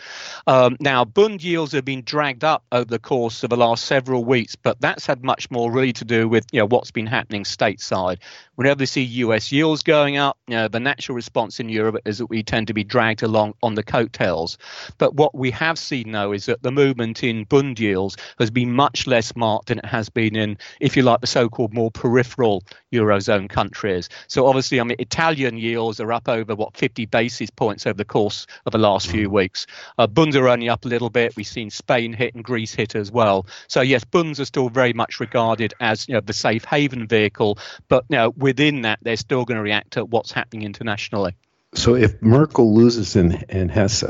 Um, 0.47 0.77
now, 0.79 1.03
bund 1.03 1.43
yields 1.43 1.73
have 1.73 1.83
been 1.83 2.03
dragged 2.03 2.45
up 2.45 2.63
over 2.71 2.85
the 2.85 2.99
course 2.99 3.43
of 3.43 3.49
the 3.49 3.57
last 3.57 3.83
several 3.83 4.23
weeks, 4.23 4.55
but 4.55 4.79
that's 4.79 5.05
had 5.05 5.25
much 5.25 5.51
more 5.51 5.69
really 5.69 5.93
to 5.93 6.05
do 6.05 6.29
with 6.29 6.45
you 6.53 6.59
know 6.59 6.67
what's 6.67 6.91
been 6.91 7.07
happening 7.07 7.43
stateside. 7.43 8.19
Whenever 8.55 8.79
we 8.79 8.85
see 8.85 9.03
US 9.03 9.51
yields 9.51 9.83
going 9.83 10.15
up, 10.15 10.37
you 10.47 10.55
know, 10.55 10.69
the 10.69 10.79
natural 10.79 11.15
response 11.15 11.59
in 11.59 11.67
Europe 11.67 11.97
is 12.05 12.19
that 12.19 12.27
we 12.27 12.43
tend 12.43 12.67
to 12.67 12.73
be 12.73 12.83
dragged 12.83 13.23
along 13.23 13.55
on 13.61 13.75
the 13.75 13.83
coattails. 13.83 14.57
But 14.99 15.15
what 15.15 15.35
we 15.35 15.51
have 15.51 15.77
seen 15.77 16.11
now 16.11 16.31
is 16.31 16.45
that 16.45 16.61
the 16.61 16.71
movement 16.71 17.23
in 17.23 17.43
bund 17.43 17.79
yields 17.79 18.15
has 18.39 18.49
been 18.49 18.71
much 18.71 19.05
less 19.05 19.32
marked 19.35 19.67
than 19.67 19.79
it 19.79 19.85
has 19.85 20.09
been 20.09 20.35
in, 20.35 20.57
if 20.79 20.97
you 20.97 21.03
like, 21.03 21.21
the 21.21 21.27
so-called 21.27 21.73
more 21.73 21.91
peripheral 21.91 22.63
eurozone 22.91 23.49
countries. 23.49 24.09
So 24.27 24.47
obviously, 24.47 24.79
I 24.79 24.83
mean, 24.83 24.97
Italian 24.99 25.57
yields 25.57 25.99
are 25.99 26.11
up 26.11 26.29
over 26.29 26.55
what 26.55 26.77
50 26.77 27.05
basis 27.05 27.49
points 27.49 27.85
over 27.85 27.97
the 27.97 28.05
course 28.05 28.45
of 28.65 28.71
the 28.71 28.77
last 28.77 29.07
few 29.07 29.29
mm. 29.29 29.33
weeks. 29.33 29.67
Uh, 29.97 30.07
bunds 30.07 30.35
are 30.35 30.47
only 30.47 30.69
up 30.69 30.85
a 30.85 30.87
little 30.87 31.09
bit. 31.09 31.35
We've 31.35 31.45
seen 31.47 31.69
Spain 31.69 32.13
hit 32.13 32.35
and 32.35 32.43
Greece 32.43 32.73
hit 32.73 32.95
as 32.95 33.11
well. 33.11 33.45
So 33.67 33.81
yes, 33.81 34.03
bunds 34.03 34.39
are 34.39 34.45
still 34.45 34.69
very 34.69 34.93
much 34.93 35.19
regarded 35.19 35.73
as 35.79 36.07
you 36.07 36.15
know 36.15 36.21
the 36.21 36.33
safe 36.33 36.65
haven 36.65 37.07
vehicle, 37.07 37.57
but 37.87 38.05
you 38.09 38.17
know 38.17 38.29
within 38.37 38.81
that, 38.81 38.99
they're 39.01 39.17
still 39.17 39.45
going 39.45 39.57
to 39.57 39.63
react 39.63 39.91
to 39.91 40.05
what's 40.05 40.31
happening 40.31 40.63
internationally. 40.63 41.35
So 41.73 41.95
if 41.95 42.21
Merkel 42.21 42.73
loses 42.75 43.15
in 43.15 43.43
in 43.49 43.69
Hesse, 43.69 44.03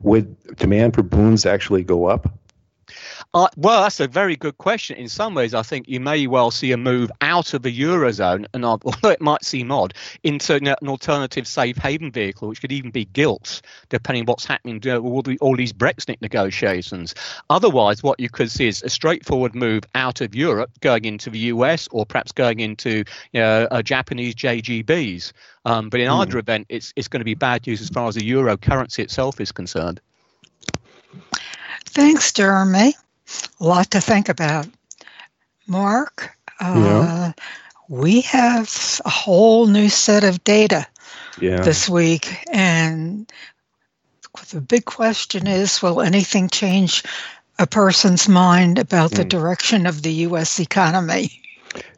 would 0.00 0.56
demand 0.56 0.94
for 0.94 1.02
bunds 1.02 1.46
actually 1.46 1.84
go 1.84 2.06
up? 2.06 2.32
Uh, 3.34 3.48
well, 3.56 3.82
that's 3.82 3.98
a 3.98 4.06
very 4.06 4.36
good 4.36 4.56
question. 4.58 4.96
In 4.96 5.08
some 5.08 5.34
ways, 5.34 5.54
I 5.54 5.62
think 5.62 5.88
you 5.88 5.98
may 5.98 6.28
well 6.28 6.52
see 6.52 6.70
a 6.70 6.76
move 6.76 7.10
out 7.20 7.52
of 7.52 7.62
the 7.62 7.80
eurozone, 7.80 8.46
and 8.54 8.64
although 8.64 9.10
it 9.10 9.20
might 9.20 9.44
seem 9.44 9.72
odd, 9.72 9.92
into 10.22 10.54
an 10.54 10.88
alternative 10.88 11.48
safe 11.48 11.76
haven 11.76 12.12
vehicle, 12.12 12.46
which 12.46 12.60
could 12.60 12.70
even 12.70 12.92
be 12.92 13.06
gilts, 13.06 13.60
depending 13.88 14.24
what's 14.26 14.44
happening 14.44 14.76
with 14.76 14.86
all, 14.86 15.22
the, 15.22 15.36
all 15.38 15.56
these 15.56 15.72
Brexit 15.72 16.22
negotiations. 16.22 17.12
Otherwise, 17.50 18.04
what 18.04 18.20
you 18.20 18.28
could 18.28 18.52
see 18.52 18.68
is 18.68 18.84
a 18.84 18.88
straightforward 18.88 19.56
move 19.56 19.82
out 19.96 20.20
of 20.20 20.32
Europe, 20.36 20.70
going 20.78 21.04
into 21.04 21.28
the 21.28 21.38
US, 21.38 21.88
or 21.90 22.06
perhaps 22.06 22.30
going 22.30 22.60
into 22.60 22.98
you 23.32 23.40
know, 23.40 23.66
uh, 23.72 23.82
Japanese 23.82 24.36
JGBs. 24.36 25.32
Um, 25.64 25.88
but 25.88 25.98
in 25.98 26.08
mm. 26.08 26.20
either 26.20 26.38
event, 26.38 26.66
it's 26.68 26.92
it's 26.94 27.08
going 27.08 27.20
to 27.20 27.24
be 27.24 27.34
bad 27.34 27.66
news 27.66 27.80
as 27.80 27.88
far 27.88 28.06
as 28.06 28.14
the 28.14 28.24
euro 28.24 28.56
currency 28.56 29.02
itself 29.02 29.40
is 29.40 29.50
concerned. 29.50 30.00
Thanks, 31.86 32.32
Jeremy 32.32 32.94
a 33.60 33.64
lot 33.64 33.90
to 33.92 34.00
think 34.00 34.28
about. 34.28 34.66
Mark, 35.66 36.36
uh, 36.60 36.74
yeah. 36.76 37.32
we 37.88 38.20
have 38.22 39.00
a 39.04 39.10
whole 39.10 39.66
new 39.66 39.88
set 39.88 40.24
of 40.24 40.44
data 40.44 40.86
yeah. 41.40 41.62
this 41.62 41.88
week, 41.88 42.44
and 42.52 43.30
the 44.50 44.60
big 44.60 44.84
question 44.84 45.46
is 45.46 45.82
will 45.82 46.00
anything 46.00 46.48
change 46.48 47.02
a 47.58 47.66
person's 47.66 48.28
mind 48.28 48.78
about 48.78 49.12
mm. 49.12 49.16
the 49.16 49.24
direction 49.24 49.86
of 49.86 50.02
the 50.02 50.12
U.S. 50.12 50.60
economy? 50.60 51.40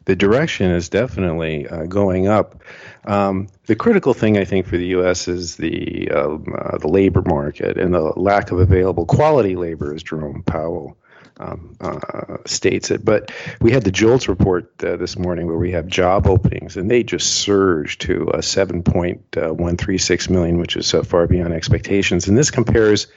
The 0.05 0.15
direction 0.15 0.71
is 0.71 0.89
definitely 0.89 1.67
uh, 1.67 1.85
going 1.85 2.27
up. 2.27 2.61
Um, 3.05 3.47
the 3.65 3.75
critical 3.75 4.13
thing, 4.13 4.37
I 4.37 4.45
think, 4.45 4.65
for 4.65 4.77
the 4.77 4.87
U.S. 4.87 5.27
is 5.27 5.57
the 5.57 6.09
uh, 6.11 6.35
uh, 6.35 6.77
the 6.77 6.87
labor 6.87 7.21
market 7.23 7.77
and 7.77 7.93
the 7.93 8.13
lack 8.15 8.51
of 8.51 8.59
available 8.59 9.05
quality 9.05 9.55
labor, 9.55 9.93
as 9.93 10.03
Jerome 10.03 10.43
Powell 10.43 10.97
um, 11.39 11.75
uh, 11.79 12.37
states 12.45 12.91
it. 12.91 13.03
But 13.03 13.31
we 13.61 13.71
had 13.71 13.83
the 13.83 13.91
JOLTS 13.91 14.27
report 14.27 14.71
uh, 14.83 14.97
this 14.97 15.17
morning 15.17 15.47
where 15.47 15.57
we 15.57 15.71
have 15.71 15.87
job 15.87 16.27
openings, 16.27 16.77
and 16.77 16.89
they 16.89 17.03
just 17.03 17.35
surged 17.35 18.01
to 18.01 18.29
uh, 18.31 18.37
7.136 18.37 20.29
million, 20.29 20.59
which 20.59 20.75
is 20.75 20.87
so 20.87 21.03
far 21.03 21.27
beyond 21.27 21.53
expectations. 21.53 22.27
And 22.27 22.37
this 22.37 22.51
compares 22.51 23.07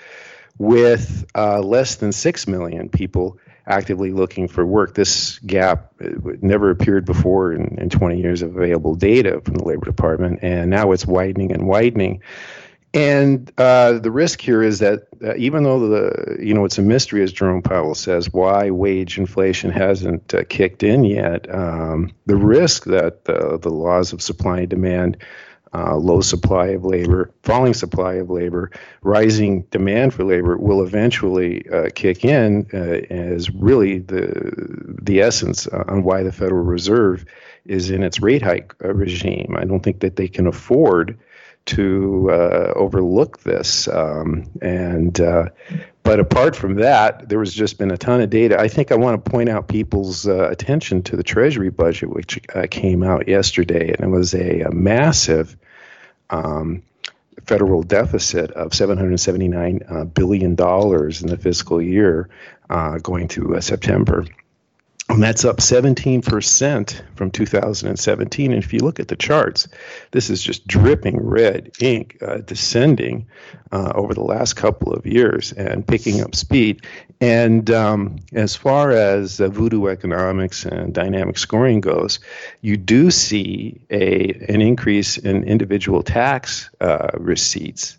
with 0.58 1.26
uh, 1.34 1.60
less 1.60 1.96
than 1.96 2.12
6 2.12 2.46
million 2.46 2.88
people 2.88 3.38
actively 3.66 4.12
looking 4.12 4.48
for 4.48 4.66
work. 4.66 4.94
This 4.94 5.38
gap 5.40 5.92
uh, 6.02 6.08
never 6.42 6.70
appeared 6.70 7.04
before 7.04 7.52
in, 7.52 7.78
in 7.78 7.88
20 7.88 8.20
years 8.20 8.42
of 8.42 8.56
available 8.56 8.94
data 8.94 9.40
from 9.44 9.54
the 9.54 9.64
Labor 9.64 9.86
Department, 9.86 10.40
and 10.42 10.70
now 10.70 10.92
it's 10.92 11.06
widening 11.06 11.52
and 11.52 11.66
widening. 11.66 12.22
And 12.92 13.52
uh, 13.56 13.98
the 14.00 14.10
risk 14.10 14.40
here 14.40 14.62
is 14.62 14.80
that 14.80 15.06
uh, 15.22 15.36
even 15.36 15.62
though 15.62 15.88
the 15.88 16.38
you 16.40 16.52
know 16.52 16.64
it's 16.64 16.78
a 16.78 16.82
mystery, 16.82 17.22
as 17.22 17.32
Jerome 17.32 17.62
Powell 17.62 17.94
says, 17.94 18.32
why 18.32 18.70
wage 18.70 19.16
inflation 19.16 19.70
hasn't 19.70 20.34
uh, 20.34 20.42
kicked 20.48 20.82
in 20.82 21.04
yet, 21.04 21.52
um, 21.54 22.12
the 22.26 22.36
risk 22.36 22.84
that 22.86 23.26
the 23.26 23.58
the 23.58 23.70
laws 23.70 24.12
of 24.12 24.20
supply 24.20 24.60
and 24.60 24.68
demand, 24.68 25.18
uh, 25.72 25.94
low 25.94 26.20
supply 26.20 26.68
of 26.68 26.84
labor, 26.84 27.30
falling 27.44 27.74
supply 27.74 28.14
of 28.14 28.28
labor, 28.28 28.72
rising 29.02 29.62
demand 29.70 30.12
for 30.12 30.24
labor 30.24 30.56
will 30.56 30.82
eventually 30.82 31.68
uh, 31.70 31.90
kick 31.94 32.24
in 32.24 32.66
uh, 32.74 33.06
is 33.08 33.50
really 33.50 34.00
the 34.00 34.96
the 35.00 35.20
essence 35.20 35.68
on 35.68 36.02
why 36.02 36.24
the 36.24 36.32
Federal 36.32 36.64
Reserve 36.64 37.24
is 37.66 37.88
in 37.88 38.02
its 38.02 38.20
rate 38.20 38.42
hike 38.42 38.74
regime. 38.80 39.54
I 39.56 39.64
don't 39.64 39.80
think 39.84 40.00
that 40.00 40.16
they 40.16 40.26
can 40.26 40.48
afford 40.48 41.16
to 41.70 42.30
uh, 42.30 42.72
overlook 42.76 43.40
this. 43.42 43.88
Um, 43.88 44.50
and 44.60 45.18
uh, 45.20 45.46
but 46.02 46.20
apart 46.20 46.56
from 46.56 46.76
that, 46.76 47.28
there 47.28 47.38
has 47.40 47.54
just 47.54 47.78
been 47.78 47.90
a 47.90 47.98
ton 47.98 48.20
of 48.20 48.30
data. 48.30 48.58
I 48.58 48.68
think 48.68 48.90
I 48.90 48.96
want 48.96 49.24
to 49.24 49.30
point 49.30 49.48
out 49.48 49.68
people's 49.68 50.26
uh, 50.26 50.48
attention 50.50 51.02
to 51.04 51.16
the 51.16 51.22
Treasury 51.22 51.70
budget, 51.70 52.10
which 52.10 52.40
uh, 52.54 52.66
came 52.70 53.02
out 53.02 53.28
yesterday, 53.28 53.92
and 53.92 54.00
it 54.00 54.08
was 54.08 54.34
a, 54.34 54.62
a 54.62 54.72
massive. 54.72 55.56
Um, 56.28 56.84
federal 57.46 57.82
deficit 57.82 58.50
of 58.52 58.70
$779 58.72 59.90
uh, 59.90 60.04
billion 60.04 60.50
in 60.50 60.56
the 60.56 61.38
fiscal 61.40 61.80
year 61.80 62.28
uh, 62.68 62.98
going 62.98 63.28
to 63.28 63.58
September. 63.60 64.26
And 65.10 65.22
that's 65.22 65.44
up 65.44 65.56
17% 65.56 67.02
from 67.16 67.30
2017. 67.32 68.52
And 68.52 68.62
if 68.62 68.72
you 68.72 68.78
look 68.78 69.00
at 69.00 69.08
the 69.08 69.16
charts, 69.16 69.66
this 70.12 70.30
is 70.30 70.40
just 70.40 70.66
dripping 70.68 71.18
red 71.20 71.72
ink 71.80 72.16
uh, 72.22 72.38
descending 72.38 73.26
uh, 73.72 73.92
over 73.96 74.14
the 74.14 74.22
last 74.22 74.54
couple 74.54 74.92
of 74.92 75.06
years 75.06 75.52
and 75.52 75.86
picking 75.86 76.20
up 76.20 76.36
speed. 76.36 76.86
And 77.20 77.70
um, 77.70 78.20
as 78.32 78.54
far 78.54 78.92
as 78.92 79.40
uh, 79.40 79.48
voodoo 79.48 79.88
economics 79.88 80.64
and 80.64 80.94
dynamic 80.94 81.38
scoring 81.38 81.80
goes, 81.80 82.20
you 82.60 82.76
do 82.76 83.10
see 83.10 83.80
a 83.90 84.30
an 84.48 84.60
increase 84.60 85.18
in 85.18 85.42
individual 85.42 86.04
tax 86.04 86.70
uh, 86.80 87.08
receipts 87.18 87.98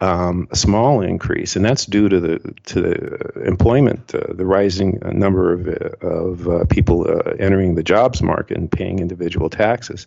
um, 0.00 0.48
a 0.50 0.56
small 0.56 1.02
increase, 1.02 1.56
and 1.56 1.64
that's 1.64 1.84
due 1.86 2.08
to 2.08 2.20
the 2.20 2.54
to 2.66 2.80
the 2.80 3.42
employment, 3.46 4.14
uh, 4.14 4.32
the 4.32 4.46
rising 4.46 4.98
number 5.04 5.52
of 5.52 5.68
uh, 5.68 6.06
of 6.06 6.48
uh, 6.48 6.64
people 6.66 7.06
uh, 7.08 7.32
entering 7.38 7.74
the 7.74 7.82
jobs 7.82 8.22
market 8.22 8.56
and 8.56 8.70
paying 8.70 8.98
individual 8.98 9.50
taxes. 9.50 10.06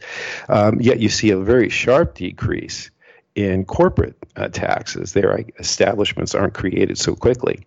Um, 0.49 0.81
yet 0.81 0.99
you 0.99 1.09
see 1.09 1.29
a 1.29 1.37
very 1.37 1.69
sharp 1.69 2.15
decrease 2.15 2.89
in 3.35 3.65
corporate 3.65 4.15
uh, 4.35 4.47
taxes. 4.49 5.13
Their 5.13 5.45
establishments 5.59 6.33
aren't 6.33 6.53
created 6.53 6.97
so 6.97 7.15
quickly, 7.15 7.65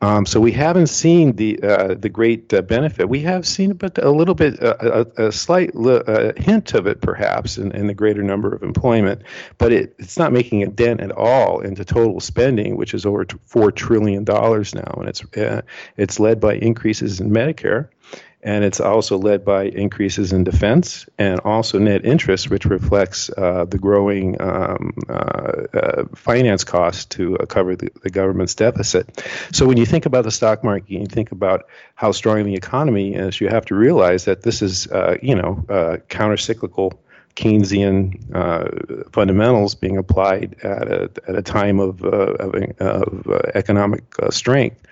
um, 0.00 0.26
so 0.26 0.40
we 0.40 0.52
haven't 0.52 0.88
seen 0.88 1.36
the 1.36 1.60
uh, 1.62 1.94
the 1.94 2.08
great 2.08 2.52
uh, 2.52 2.62
benefit. 2.62 3.08
We 3.08 3.20
have 3.20 3.46
seen 3.46 3.74
but 3.74 3.98
a 3.98 4.10
little 4.10 4.34
bit, 4.34 4.62
uh, 4.62 5.04
a, 5.16 5.26
a, 5.26 5.32
slight 5.32 5.74
li- 5.74 6.32
hint 6.36 6.74
of 6.74 6.86
it, 6.86 7.00
perhaps, 7.00 7.58
in, 7.58 7.72
in, 7.72 7.86
the 7.86 7.94
greater 7.94 8.22
number 8.22 8.54
of 8.54 8.62
employment, 8.62 9.22
but 9.58 9.72
it, 9.72 9.94
it's 9.98 10.18
not 10.18 10.32
making 10.32 10.62
a 10.62 10.66
dent 10.66 11.00
at 11.00 11.12
all 11.12 11.60
into 11.60 11.84
total 11.84 12.20
spending, 12.20 12.76
which 12.76 12.94
is 12.94 13.06
over 13.06 13.26
four 13.46 13.70
trillion 13.70 14.24
dollars 14.24 14.74
now, 14.74 14.94
and 14.98 15.08
it's 15.08 15.24
uh, 15.36 15.62
it's 15.96 16.20
led 16.20 16.40
by 16.40 16.54
increases 16.54 17.20
in 17.20 17.30
Medicare 17.30 17.88
and 18.42 18.64
it's 18.64 18.80
also 18.80 19.18
led 19.18 19.44
by 19.44 19.64
increases 19.64 20.32
in 20.32 20.44
defense 20.44 21.06
and 21.18 21.40
also 21.40 21.78
net 21.78 22.04
interest, 22.04 22.50
which 22.50 22.64
reflects 22.66 23.30
uh, 23.36 23.64
the 23.64 23.78
growing 23.78 24.40
um, 24.40 24.92
uh, 25.08 25.12
uh, 25.12 26.04
finance 26.14 26.62
costs 26.62 27.04
to 27.06 27.36
uh, 27.38 27.46
cover 27.46 27.74
the, 27.74 27.90
the, 28.02 28.10
government's 28.10 28.54
deficit. 28.54 29.24
So 29.52 29.66
when 29.66 29.76
you 29.76 29.86
think 29.86 30.06
about 30.06 30.24
the 30.24 30.30
stock 30.30 30.62
market, 30.62 30.88
you 30.88 31.06
think 31.06 31.32
about 31.32 31.66
how 31.96 32.12
strong 32.12 32.44
the 32.44 32.54
economy 32.54 33.14
is. 33.14 33.40
You 33.40 33.48
have 33.48 33.64
to 33.66 33.74
realize 33.74 34.24
that 34.26 34.42
this 34.42 34.62
is, 34.62 34.86
uh, 34.86 35.16
you 35.20 35.34
know, 35.34 35.64
uh, 35.68 35.96
countercyclical. 36.08 36.92
Keynesian 37.38 38.18
uh, 38.34 39.10
fundamentals 39.12 39.76
being 39.76 39.96
applied 39.96 40.56
at 40.64 40.88
a, 40.88 41.10
at 41.28 41.36
a 41.36 41.42
time 41.42 41.78
of, 41.78 42.04
uh, 42.04 42.34
of, 42.34 42.54
of 42.80 43.26
uh, 43.28 43.38
economic 43.54 44.02
strength. 44.30 44.82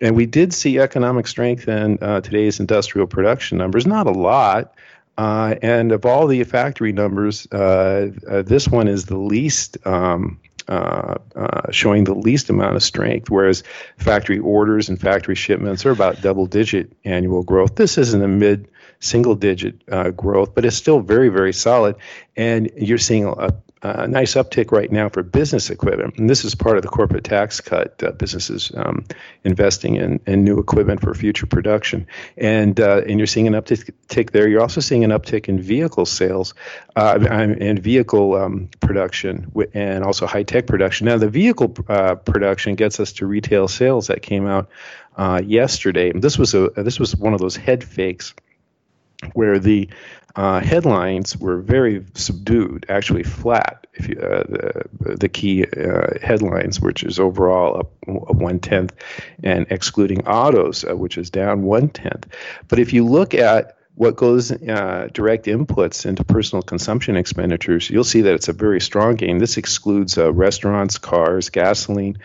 And 0.00 0.16
we 0.16 0.26
did 0.26 0.52
see 0.52 0.80
economic 0.80 1.28
strength 1.28 1.68
in 1.68 1.98
uh, 2.02 2.20
today's 2.20 2.58
industrial 2.58 3.06
production 3.06 3.56
numbers, 3.56 3.86
not 3.86 4.08
a 4.08 4.10
lot. 4.10 4.74
Uh, 5.16 5.54
and 5.62 5.92
of 5.92 6.04
all 6.04 6.26
the 6.26 6.42
factory 6.42 6.90
numbers, 6.90 7.46
uh, 7.52 8.10
uh 8.28 8.42
this 8.42 8.66
one 8.66 8.88
is 8.88 9.04
the 9.04 9.16
least, 9.16 9.76
um, 9.86 10.40
uh, 10.68 11.18
uh, 11.36 11.70
showing 11.70 12.04
the 12.04 12.14
least 12.14 12.50
amount 12.50 12.74
of 12.74 12.82
strength, 12.82 13.30
whereas 13.30 13.62
factory 13.98 14.38
orders 14.38 14.88
and 14.88 15.00
factory 15.00 15.34
shipments 15.34 15.86
are 15.86 15.90
about 15.90 16.20
double 16.20 16.46
digit 16.46 16.90
annual 17.04 17.42
growth. 17.42 17.76
This 17.76 17.98
is 17.98 18.14
in 18.14 18.20
the 18.20 18.28
mid 18.28 18.68
single 19.02 19.34
digit 19.34 19.84
growth, 20.16 20.54
but 20.54 20.64
it's 20.64 20.76
still 20.76 21.00
very, 21.00 21.28
very 21.28 21.52
solid. 21.52 21.96
And 22.36 22.70
you're 22.76 22.98
seeing 22.98 23.26
a, 23.26 23.54
a 23.82 24.06
nice 24.06 24.34
uptick 24.34 24.70
right 24.70 24.90
now 24.90 25.08
for 25.08 25.22
business 25.22 25.68
equipment. 25.68 26.16
And 26.16 26.30
this 26.30 26.44
is 26.44 26.54
part 26.54 26.76
of 26.76 26.82
the 26.82 26.88
corporate 26.88 27.24
tax 27.24 27.60
cut, 27.60 28.00
uh, 28.02 28.12
businesses 28.12 28.70
investing 29.42 29.96
in, 29.96 30.20
in 30.26 30.44
new 30.44 30.58
equipment 30.58 31.00
for 31.00 31.12
future 31.14 31.46
production. 31.46 32.06
And, 32.36 32.78
uh, 32.78 33.02
and 33.08 33.18
you're 33.18 33.26
seeing 33.26 33.48
an 33.48 33.54
uptick 33.54 34.30
there. 34.30 34.48
You're 34.48 34.60
also 34.60 34.80
seeing 34.80 35.02
an 35.02 35.10
uptick 35.10 35.48
in 35.48 35.60
vehicle 35.60 36.06
sales 36.06 36.54
uh, 36.94 37.18
and 37.28 37.78
vehicle 37.78 38.36
um, 38.36 38.68
production 38.80 39.50
and 39.74 40.04
also 40.04 40.26
high 40.26 40.44
tech 40.44 40.66
production. 40.66 41.06
Now, 41.06 41.18
the 41.18 41.28
vehicle 41.28 41.74
uh, 41.88 42.14
production 42.14 42.76
gets 42.76 43.00
us 43.00 43.12
to 43.14 43.26
retail 43.26 43.66
sales 43.66 44.06
that 44.06 44.22
came 44.22 44.46
out 44.46 44.70
uh, 45.16 45.42
yesterday. 45.44 46.12
This 46.12 46.38
was, 46.38 46.54
a, 46.54 46.70
this 46.76 47.00
was 47.00 47.16
one 47.16 47.34
of 47.34 47.40
those 47.40 47.56
head 47.56 47.82
fakes 47.82 48.32
where 49.34 49.58
the 49.58 49.88
uh, 50.34 50.60
headlines 50.60 51.36
were 51.36 51.58
very 51.58 52.04
subdued, 52.14 52.86
actually 52.88 53.22
flat. 53.22 53.86
If 53.94 54.08
you, 54.08 54.18
uh, 54.18 54.44
the 54.48 55.16
the 55.18 55.28
key 55.28 55.64
uh, 55.64 56.18
headlines, 56.22 56.80
which 56.80 57.04
is 57.04 57.20
overall 57.20 57.80
up 57.80 57.92
one 58.06 58.58
tenth, 58.58 58.94
and 59.42 59.66
excluding 59.68 60.26
autos, 60.26 60.84
uh, 60.84 60.96
which 60.96 61.18
is 61.18 61.28
down 61.28 61.62
one 61.62 61.90
tenth. 61.90 62.26
But 62.68 62.78
if 62.78 62.92
you 62.94 63.06
look 63.06 63.34
at 63.34 63.76
what 63.94 64.16
goes 64.16 64.50
uh, 64.50 65.08
direct 65.12 65.44
inputs 65.44 66.06
into 66.06 66.24
personal 66.24 66.62
consumption 66.62 67.16
expenditures, 67.16 67.90
you'll 67.90 68.04
see 68.04 68.22
that 68.22 68.34
it's 68.34 68.48
a 68.48 68.54
very 68.54 68.80
strong 68.80 69.16
gain. 69.16 69.36
This 69.36 69.58
excludes 69.58 70.16
uh, 70.16 70.32
restaurants, 70.32 70.96
cars, 70.96 71.50
gasoline, 71.50 72.16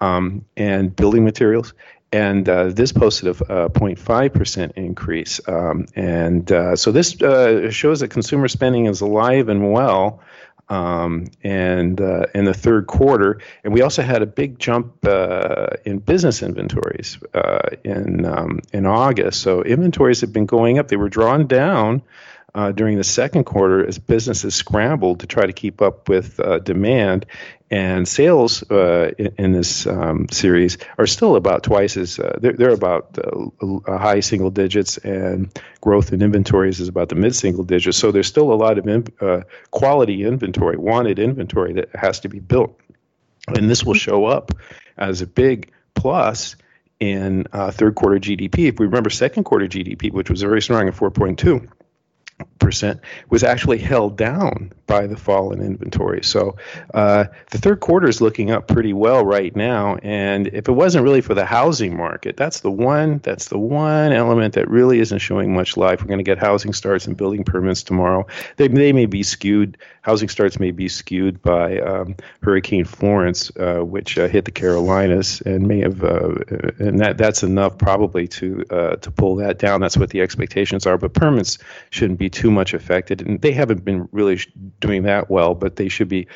um, 0.00 0.44
and 0.56 0.94
building 0.94 1.24
materials 1.24 1.72
and 2.12 2.48
uh, 2.48 2.68
this 2.68 2.92
posted 2.92 3.28
a, 3.28 3.64
a 3.64 3.70
0.5% 3.70 4.72
increase. 4.76 5.40
Um, 5.48 5.86
and 5.94 6.50
uh, 6.50 6.76
so 6.76 6.92
this 6.92 7.20
uh, 7.20 7.70
shows 7.70 8.00
that 8.00 8.08
consumer 8.08 8.48
spending 8.48 8.86
is 8.86 9.00
alive 9.00 9.48
and 9.48 9.72
well. 9.72 10.20
Um, 10.68 11.26
and 11.44 12.00
uh, 12.00 12.26
in 12.34 12.44
the 12.44 12.52
third 12.52 12.88
quarter, 12.88 13.40
and 13.62 13.72
we 13.72 13.82
also 13.82 14.02
had 14.02 14.22
a 14.22 14.26
big 14.26 14.58
jump 14.58 14.96
uh, 15.06 15.68
in 15.84 15.98
business 15.98 16.42
inventories 16.42 17.18
uh, 17.34 17.68
in 17.84 18.24
um, 18.24 18.58
in 18.72 18.84
August. 18.84 19.42
So 19.42 19.62
inventories 19.62 20.22
have 20.22 20.32
been 20.32 20.46
going 20.46 20.80
up; 20.80 20.88
they 20.88 20.96
were 20.96 21.08
drawn 21.08 21.46
down 21.46 22.02
uh, 22.56 22.72
during 22.72 22.96
the 22.96 23.04
second 23.04 23.44
quarter 23.44 23.86
as 23.86 23.98
businesses 23.98 24.54
scrambled 24.54 25.20
to 25.20 25.26
try 25.26 25.44
to 25.44 25.52
keep 25.52 25.82
up 25.82 26.08
with 26.08 26.40
uh, 26.40 26.58
demand. 26.58 27.26
And 27.70 28.08
sales 28.08 28.62
uh, 28.70 29.12
in, 29.18 29.34
in, 29.36 29.52
this 29.52 29.86
um, 29.86 30.26
series 30.30 30.78
are 30.98 31.06
still 31.06 31.36
about 31.36 31.64
twice 31.64 31.98
as 31.98 32.18
uh, 32.18 32.38
they're, 32.40 32.54
they're, 32.54 32.70
about 32.70 33.18
uh, 33.18 33.98
high 33.98 34.20
single 34.20 34.50
digits, 34.50 34.96
and 34.98 35.52
growth 35.80 36.12
in 36.12 36.22
inventories 36.22 36.80
is 36.80 36.88
about 36.88 37.10
the 37.10 37.14
mid 37.16 37.34
single 37.34 37.64
digits. 37.64 37.98
So 37.98 38.10
there's 38.10 38.28
still 38.28 38.52
a 38.52 38.54
lot 38.54 38.78
of 38.78 38.86
in, 38.86 39.04
uh, 39.20 39.42
quality 39.72 40.24
inventory, 40.24 40.76
wanted 40.78 41.18
inventory 41.18 41.74
that 41.74 41.94
has 41.94 42.20
to 42.20 42.28
be 42.28 42.38
built, 42.38 42.80
and 43.48 43.68
this 43.68 43.84
will 43.84 43.94
show 43.94 44.24
up 44.26 44.52
as 44.96 45.20
a 45.20 45.26
big 45.26 45.72
plus 45.94 46.56
in 47.00 47.46
uh, 47.52 47.72
third 47.72 47.96
quarter 47.96 48.18
GDP. 48.18 48.68
If 48.68 48.78
we 48.78 48.86
remember 48.86 49.10
second 49.10 49.44
quarter 49.44 49.66
GDP, 49.66 50.12
which 50.12 50.30
was 50.30 50.40
very 50.40 50.62
strong 50.62 50.88
at 50.88 50.94
4.2, 50.94 51.68
percent 52.58 53.00
was 53.30 53.44
actually 53.44 53.78
held 53.78 54.16
down 54.16 54.72
by 54.86 55.06
the 55.06 55.16
fall 55.16 55.52
in 55.52 55.60
inventory. 55.60 56.22
So 56.22 56.56
uh, 56.94 57.24
the 57.50 57.58
third 57.58 57.80
quarter 57.80 58.08
is 58.08 58.20
looking 58.20 58.50
up 58.50 58.68
pretty 58.68 58.92
well 58.92 59.24
right 59.24 59.54
now. 59.54 59.96
And 60.02 60.48
if 60.48 60.68
it 60.68 60.72
wasn't 60.72 61.04
really 61.04 61.20
for 61.20 61.34
the 61.34 61.44
housing 61.44 61.96
market, 61.96 62.36
that's 62.36 62.60
the 62.60 62.70
one 62.70 63.18
that's 63.22 63.48
the 63.48 63.58
one 63.58 64.12
element 64.12 64.54
that 64.54 64.68
really 64.68 65.00
isn't 65.00 65.18
showing 65.18 65.54
much 65.54 65.76
life. 65.76 66.00
We're 66.00 66.08
going 66.08 66.18
to 66.18 66.24
get 66.24 66.38
housing 66.38 66.72
starts 66.72 67.06
and 67.06 67.16
building 67.16 67.44
permits 67.44 67.82
tomorrow. 67.82 68.26
They, 68.56 68.68
they 68.68 68.92
may 68.92 69.06
be 69.06 69.22
skewed. 69.22 69.78
Housing 70.02 70.28
starts 70.28 70.60
may 70.60 70.70
be 70.70 70.88
skewed 70.88 71.42
by 71.42 71.80
um, 71.80 72.14
Hurricane 72.42 72.84
Florence, 72.84 73.50
uh, 73.56 73.80
which 73.80 74.18
uh, 74.18 74.28
hit 74.28 74.44
the 74.44 74.52
Carolinas, 74.52 75.40
and 75.40 75.66
may 75.66 75.80
have, 75.80 76.04
uh, 76.04 76.34
and 76.78 77.00
that 77.00 77.18
that's 77.18 77.42
enough 77.42 77.76
probably 77.76 78.28
to 78.28 78.64
uh, 78.70 78.96
to 78.96 79.10
pull 79.10 79.34
that 79.36 79.58
down. 79.58 79.80
That's 79.80 79.96
what 79.96 80.10
the 80.10 80.20
expectations 80.20 80.86
are. 80.86 80.96
But 80.96 81.12
permits 81.14 81.58
shouldn't 81.90 82.20
be 82.20 82.25
too 82.28 82.50
much 82.50 82.74
affected, 82.74 83.22
and 83.22 83.40
they 83.40 83.52
haven't 83.52 83.84
been 83.84 84.08
really 84.12 84.38
doing 84.80 85.02
that 85.04 85.30
well, 85.30 85.54
but 85.54 85.76
they 85.76 85.88
should 85.88 86.08
be 86.08 86.26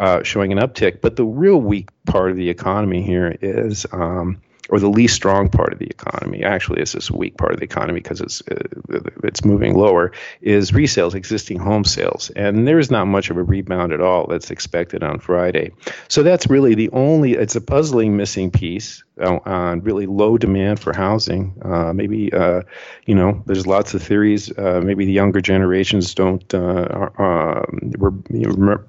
uh, 0.00 0.22
showing 0.22 0.52
an 0.52 0.58
uptick. 0.58 1.00
But 1.00 1.16
the 1.16 1.24
real 1.24 1.60
weak 1.60 1.90
part 2.06 2.30
of 2.30 2.36
the 2.36 2.50
economy 2.50 3.02
here 3.02 3.36
is 3.40 3.86
um, 3.92 4.40
or 4.68 4.78
the 4.78 4.88
least 4.88 5.14
strong 5.14 5.48
part 5.48 5.72
of 5.72 5.78
the 5.78 5.86
economy, 5.86 6.44
actually, 6.44 6.80
is 6.80 6.92
this 6.92 7.10
weak 7.10 7.36
part 7.36 7.52
of 7.52 7.58
the 7.58 7.64
economy 7.64 8.00
because 8.00 8.20
it's 8.20 8.42
uh, 8.48 9.00
it's 9.24 9.44
moving 9.44 9.74
lower, 9.74 10.12
is 10.40 10.70
resales, 10.70 11.14
existing 11.14 11.58
home 11.58 11.84
sales, 11.84 12.30
and 12.30 12.66
there's 12.66 12.90
not 12.90 13.06
much 13.06 13.30
of 13.30 13.36
a 13.36 13.42
rebound 13.42 13.92
at 13.92 14.00
all 14.00 14.26
that's 14.28 14.50
expected 14.50 15.02
on 15.02 15.18
Friday. 15.18 15.72
So 16.08 16.22
that's 16.22 16.46
really 16.46 16.74
the 16.74 16.90
only. 16.90 17.32
It's 17.32 17.56
a 17.56 17.60
puzzling 17.60 18.16
missing 18.16 18.50
piece 18.50 19.02
uh, 19.20 19.40
on 19.44 19.80
really 19.80 20.06
low 20.06 20.38
demand 20.38 20.78
for 20.78 20.94
housing. 20.94 21.60
Uh, 21.62 21.92
maybe 21.92 22.32
uh, 22.32 22.62
you 23.04 23.16
know, 23.16 23.42
there's 23.46 23.66
lots 23.66 23.94
of 23.94 24.02
theories. 24.02 24.56
Uh, 24.56 24.80
maybe 24.82 25.04
the 25.04 25.12
younger 25.12 25.40
generations 25.40 26.14
don't 26.14 26.54
uh, 26.54 27.10
um, 27.18 27.92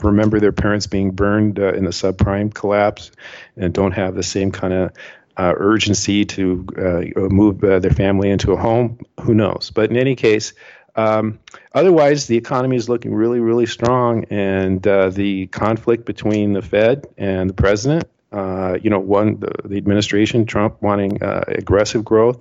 remember 0.03 0.39
their 0.39 0.51
parents 0.51 0.85
being 0.85 1.11
burned 1.11 1.57
in 1.57 1.83
the 1.83 1.91
subprime 1.91 2.53
collapse, 2.53 3.11
and 3.57 3.73
don't 3.73 3.93
have 3.93 4.13
the 4.13 4.23
same 4.23 4.51
kind 4.51 4.73
of 4.73 4.91
uh, 5.37 5.53
urgency 5.57 6.25
to 6.25 6.65
uh, 6.77 7.19
move 7.29 7.63
uh, 7.63 7.79
their 7.79 7.91
family 7.91 8.29
into 8.29 8.51
a 8.51 8.57
home. 8.57 8.99
Who 9.21 9.33
knows? 9.33 9.71
But 9.73 9.89
in 9.89 9.97
any 9.97 10.15
case, 10.15 10.53
um, 10.95 11.39
otherwise, 11.73 12.27
the 12.27 12.37
economy 12.37 12.75
is 12.75 12.87
looking 12.87 13.13
really, 13.13 13.39
really 13.39 13.65
strong, 13.65 14.25
and 14.25 14.85
uh, 14.85 15.09
the 15.09 15.47
conflict 15.47 16.05
between 16.05 16.53
the 16.53 16.61
Fed 16.61 17.07
and 17.17 17.49
the 17.49 17.53
president. 17.53 18.05
Uh, 18.31 18.77
you 18.81 18.89
know, 18.89 18.99
one 18.99 19.39
the, 19.39 19.51
the 19.65 19.77
administration, 19.77 20.45
Trump 20.45 20.81
wanting 20.81 21.21
uh, 21.21 21.43
aggressive 21.47 22.03
growth, 22.03 22.39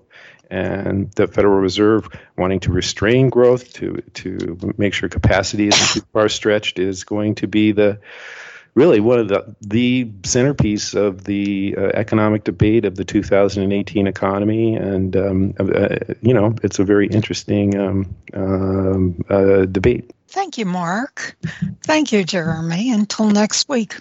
and 0.50 1.10
the 1.12 1.26
Federal 1.26 1.60
Reserve 1.60 2.08
wanting 2.36 2.60
to 2.60 2.72
restrain 2.72 3.30
growth 3.30 3.72
to 3.74 4.02
to 4.14 4.74
make 4.76 4.94
sure 4.94 5.08
capacity 5.08 5.68
isn't 5.68 6.00
too 6.00 6.06
far 6.12 6.28
stretched 6.28 6.78
is 6.78 7.04
going 7.04 7.34
to 7.36 7.46
be 7.46 7.72
the 7.72 7.98
really 8.74 9.00
one 9.00 9.18
of 9.18 9.28
the 9.28 9.54
the 9.60 10.10
centerpiece 10.24 10.94
of 10.94 11.24
the 11.24 11.74
uh, 11.76 11.80
economic 11.94 12.44
debate 12.44 12.84
of 12.84 12.96
the 12.96 13.04
2018 13.04 14.06
economy, 14.06 14.74
and 14.74 15.16
um, 15.16 15.54
uh, 15.58 15.96
you 16.22 16.34
know 16.34 16.54
it's 16.62 16.78
a 16.78 16.84
very 16.84 17.06
interesting 17.08 17.78
um, 17.78 18.16
um, 18.34 19.24
uh, 19.28 19.66
debate. 19.66 20.10
Thank 20.28 20.56
you, 20.56 20.64
Mark. 20.64 21.36
Thank 21.84 22.12
you, 22.12 22.24
Jeremy. 22.24 22.90
Until 22.90 23.28
next 23.28 23.68
week. 23.68 23.96